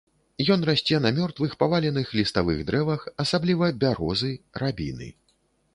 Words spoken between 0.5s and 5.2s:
Ён расце на мёртвых, паваленых ліставых дрэвах, асабліва бярозы, рабіны.